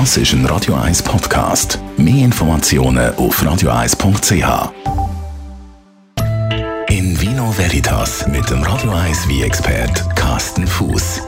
[0.00, 1.78] Das ist ein Radio 1 Podcast.
[1.96, 4.72] Mehr Informationen auf radio1.ch.
[6.88, 11.20] In Vino Veritas mit dem Radio 1 wie expert Carsten Fuß.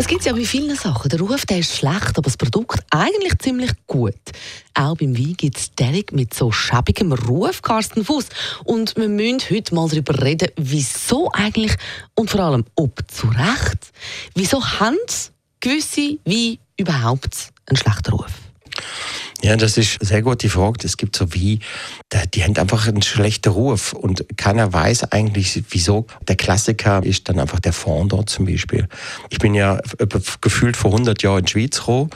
[0.00, 1.08] Es gibt ja bei vielen Sachen.
[1.08, 4.18] Der Ruf der ist schlecht, aber das Produkt eigentlich ziemlich gut.
[4.74, 8.26] Auch beim Wein gibt es Derek mit so schäbigem Ruf, Carsten Fuß.
[8.64, 11.76] Und wir müssen heute mal darüber reden, wieso eigentlich
[12.16, 13.92] und vor allem, ob zu Recht.
[14.34, 14.98] Wieso haben
[15.60, 18.26] gewisse Weine überhaupt einen schlechten Ruf?
[19.42, 20.80] Ja, das ist eine sehr gute Frage.
[20.84, 21.60] Es gibt so wie,
[22.34, 26.06] die haben einfach einen schlechten Ruf und keiner weiß eigentlich, wieso.
[26.28, 28.86] Der Klassiker ist dann einfach der Fondor zum Beispiel.
[29.30, 29.80] Ich bin ja
[30.42, 32.10] gefühlt vor 100 Jahren in die Schweiz gekommen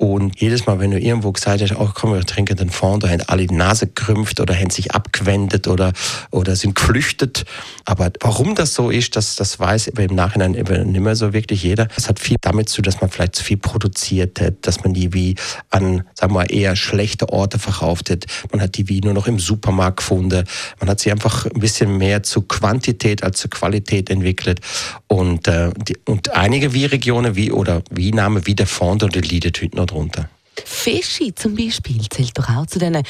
[0.00, 3.10] und jedes Mal, wenn du irgendwo gesagt hast, oh, komm, wir trinken den Fond, da
[3.10, 5.92] haben alle die Nase gerümpft oder haben sich abgewendet oder,
[6.30, 7.44] oder sind geflüchtet.
[7.84, 11.84] Aber warum das so ist, das, das weiß im Nachhinein nicht mehr so wirklich jeder.
[11.84, 15.12] Das hat viel damit zu dass man vielleicht zu viel produziert hat, dass man die
[15.12, 15.34] wie
[15.68, 18.24] an, sagen wir mal, eher schlechte Orte verkauft hat.
[18.52, 20.46] Man hat die wie nur noch im Supermarkt gefunden.
[20.80, 24.60] Man hat sie einfach ein bisschen mehr zu Quantität als zu Qualität entwickelt.
[25.08, 29.20] Und, äh, die, und einige wie Regionen wie, oder wie Name wie der Fond oder
[29.20, 30.28] leidet heute noch drunter.
[30.64, 33.04] Fischi zum Beispiel zählt doch auch zu diesen äh,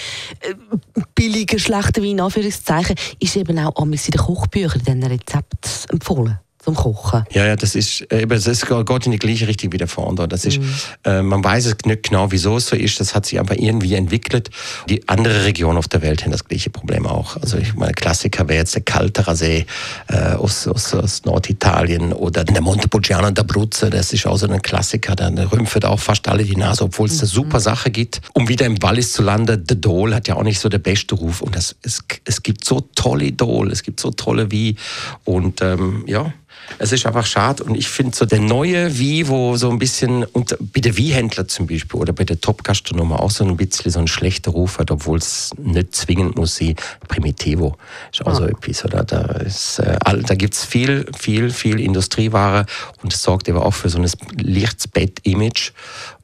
[1.14, 6.75] billigen, schlechten Weinen, Anführungszeichen, ist eben auch in den Kochbüchern, in diesen Rezepten empfohlen zum
[6.75, 7.25] Kochen.
[7.33, 10.28] Ja, ja, das ist äh, eben, das geht in die gleiche Richtung wie der Fondor.
[10.28, 10.75] Das ist, mhm.
[11.05, 13.00] äh, man weiß es nicht genau, wieso es so ist.
[13.00, 14.50] Das hat sich einfach irgendwie entwickelt.
[14.88, 17.36] Die andere Regionen auf der Welt haben das gleiche Problem auch.
[17.36, 19.64] Also ich meine, Klassiker wäre jetzt der Kalterer See
[20.08, 23.88] äh, aus, aus, aus, Norditalien oder der Montepulciano und der Bruzze.
[23.88, 25.16] Das ist auch so ein Klassiker.
[25.16, 27.20] Da rümpft auch fast alle die Nase, obwohl es mhm.
[27.20, 28.20] eine super Sache gibt.
[28.34, 31.14] Um wieder im Wallis zu landen, der Dole hat ja auch nicht so der beste
[31.14, 31.41] Ruf.
[31.41, 34.77] Und das, es, es gibt so tolle Dole, es gibt so tolle wie
[35.25, 36.33] und ähm, ja,
[36.78, 40.25] es ist einfach schade und ich finde so der neue Wie, wo so ein bisschen,
[40.25, 43.98] und bei der Wie-Händler zum Beispiel oder bei der Top-Gastronomie auch so ein bisschen so
[43.98, 46.77] ein schlechter Ruf hat, obwohl es nicht zwingend muss sein,
[47.08, 47.77] Primitivo
[48.12, 48.34] ist auch ah.
[48.34, 49.05] so etwas, oder?
[49.05, 52.66] Da, äh, da gibt es viel, viel, viel Industrieware
[53.03, 55.72] und es sorgt aber auch für so ein Lichtsbett-Image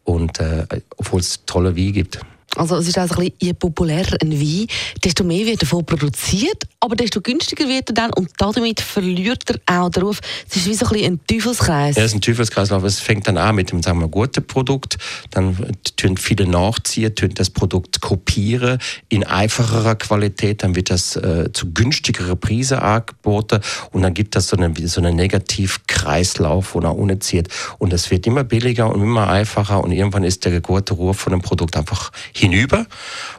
[0.04, 2.20] und äh, obwohl es tolle Wie gibt.
[2.56, 4.66] Also es ist also ein bisschen, je populärer ein Wein,
[5.04, 9.82] desto mehr wird davon produziert, aber desto günstiger wird er dann und damit verliert er
[9.82, 10.20] auch den Ruf.
[10.48, 11.96] Es ist wie so ein, ein Teufelskreis.
[11.96, 12.82] Ja, es ist ein Teufelskreislauf.
[12.84, 14.96] Es fängt dann an mit dem sagen wir, guten Produkt,
[15.30, 15.56] dann
[15.96, 21.72] tun viele nachziehen, tun das Produkt kopieren in einfacherer Qualität, dann wird das äh, zu
[21.72, 23.60] günstigeren Preisen angeboten
[23.92, 27.48] und dann gibt das so einen, so einen Negativkreislauf, wo nach unten zieht
[27.78, 31.32] und es wird immer billiger und immer einfacher und irgendwann ist der gute Ruf von
[31.32, 32.86] dem Produkt einfach hin hinüber.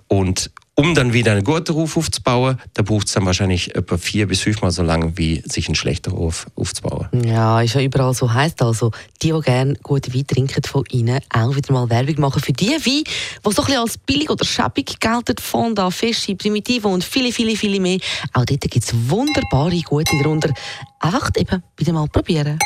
[0.08, 4.28] Und um dann wieder einen guten Ruf aufzubauen, da braucht es dann wahrscheinlich etwa vier
[4.28, 7.08] bis fünfmal so lange, wie sich einen schlechten Ruf aufzubauen.
[7.26, 8.32] Ja, ist ja überall so.
[8.32, 8.92] Heißt also,
[9.24, 12.70] die, die gerne gute Wein trinken von Ihnen, auch wieder mal Werbung machen für die
[12.70, 13.04] Weine, die
[13.44, 17.80] so ein bisschen als billig oder schäbig gelten, Fonda, Fischi, Primitivo und viele, viele, viele
[17.80, 17.98] mehr.
[18.34, 20.54] Auch dort gibt es wunderbare, gute darunter.
[21.00, 22.60] Einfach eben wieder mal probieren.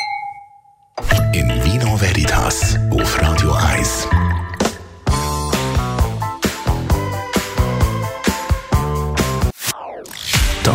[1.32, 4.06] In Vino Veritas auf Radio 1.